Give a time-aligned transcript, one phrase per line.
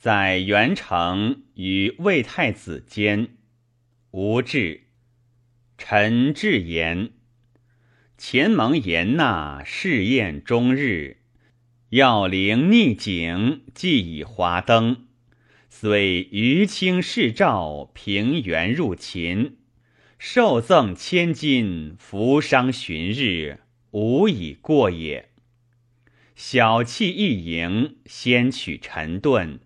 [0.00, 3.36] 在元成与魏太子间，
[4.12, 4.84] 吴志。
[5.76, 7.10] 臣志言：
[8.16, 11.18] 前蒙言纳，试验终日。
[11.90, 15.06] 要灵逆景，既以华灯。
[15.68, 19.58] 虽余清世照，平原入秦。
[20.18, 23.58] 受赠千金，扶伤旬日，
[23.90, 25.28] 无以过也。
[26.34, 29.60] 小憩一营，先取陈顿。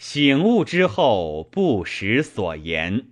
[0.00, 3.08] 醒悟之后，不识所言。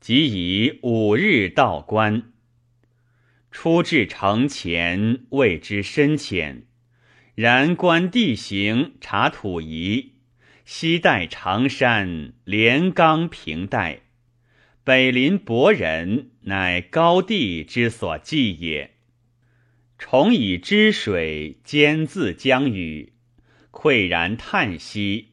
[0.00, 2.32] 即以五日到关，
[3.52, 6.66] 出至城前，未知深浅。
[7.36, 10.14] 然观地形，察土仪，
[10.64, 14.00] 西带长山，连冈平带，
[14.82, 18.96] 北临博人，乃高地之所寄也。
[19.96, 23.12] 重以之水，兼自江雨，
[23.70, 25.28] 喟然叹息。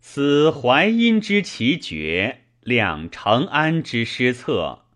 [0.00, 2.42] 此淮阴之奇绝。
[2.60, 4.86] 两长安之失策，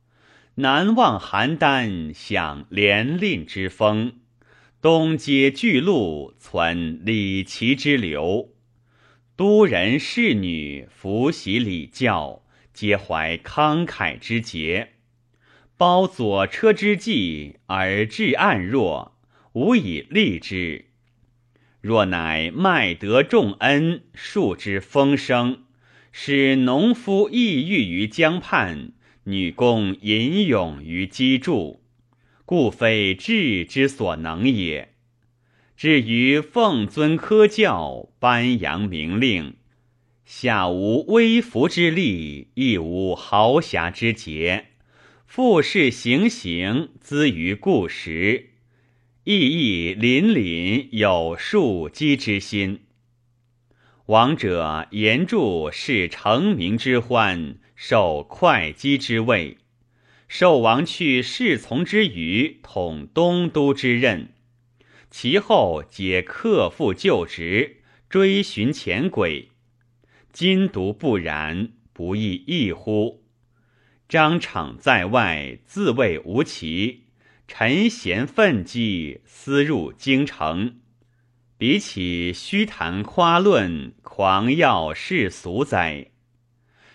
[0.57, 4.15] 南望邯郸，享连令之风；
[4.83, 8.53] 东接巨鹿，存礼齐之流。
[9.37, 12.43] 都人士女，服习礼教，
[12.75, 14.95] 皆怀慷慨之节。
[15.77, 19.17] 包左车之计，而至暗弱，
[19.53, 20.90] 无以立之。
[21.81, 25.65] 若乃麦德重恩，树之风声。
[26.13, 28.93] 使农夫抑郁于江畔，
[29.25, 31.79] 女工吟咏于机杼，
[32.45, 34.95] 故非智之所能也。
[35.77, 39.55] 至于奉尊科教，颁扬明令，
[40.25, 44.67] 下无微服之力，亦无豪侠之节，
[45.27, 48.50] 复是行行，资于故时，
[49.33, 52.81] 意意凛凛有庶几之心。
[54.07, 59.59] 王者言著是成名之欢，受会稽之位，
[60.27, 64.33] 受王去侍从之余，统东都之任。
[65.13, 69.51] 其后皆克复旧职，追寻前轨。
[70.33, 73.23] 今独不然，不亦异乎？
[74.09, 77.03] 张敞在外，自谓无奇；
[77.53, 80.77] 臣贤愤激，思入京城。
[81.59, 86.13] 比起虚谈夸论，狂耀世俗哉！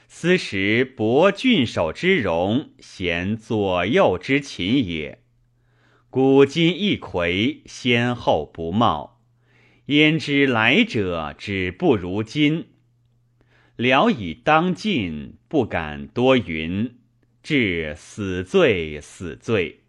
[0.07, 5.19] 斯时博郡守之容，贤左右之勤也。
[6.09, 9.21] 古今一魁，先后不冒，
[9.87, 12.67] 焉知来者只不如今？
[13.75, 16.95] 聊以当尽，不敢多云。
[17.43, 19.81] 至死罪，死罪。